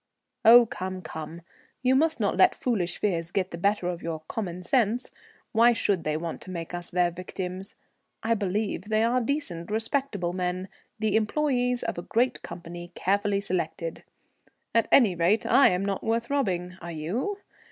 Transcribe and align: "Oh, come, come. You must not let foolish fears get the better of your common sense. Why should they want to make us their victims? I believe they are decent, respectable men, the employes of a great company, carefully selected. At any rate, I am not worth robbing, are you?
"Oh, 0.43 0.65
come, 0.65 1.03
come. 1.03 1.43
You 1.83 1.93
must 1.93 2.19
not 2.19 2.35
let 2.35 2.55
foolish 2.55 2.97
fears 2.97 3.29
get 3.29 3.51
the 3.51 3.57
better 3.59 3.87
of 3.87 4.01
your 4.01 4.21
common 4.21 4.63
sense. 4.63 5.11
Why 5.51 5.73
should 5.73 6.03
they 6.05 6.17
want 6.17 6.41
to 6.41 6.49
make 6.49 6.73
us 6.73 6.89
their 6.89 7.11
victims? 7.11 7.75
I 8.23 8.33
believe 8.33 8.85
they 8.85 9.03
are 9.03 9.21
decent, 9.21 9.69
respectable 9.69 10.33
men, 10.33 10.69
the 10.97 11.15
employes 11.15 11.83
of 11.83 11.99
a 11.99 12.01
great 12.01 12.41
company, 12.41 12.91
carefully 12.95 13.41
selected. 13.41 14.03
At 14.73 14.87
any 14.91 15.13
rate, 15.13 15.45
I 15.45 15.67
am 15.69 15.85
not 15.85 16.03
worth 16.03 16.31
robbing, 16.31 16.79
are 16.81 16.91
you? 16.91 17.37